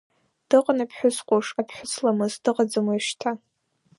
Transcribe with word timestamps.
Дыҟан 0.49 0.79
аԥҳәыс 0.83 1.17
ҟәыш, 1.27 1.47
аԥҳәыс 1.61 1.93
ламыс, 2.03 2.33
дыҟаӡам 2.43 2.85
уажәшьҭа. 2.89 3.31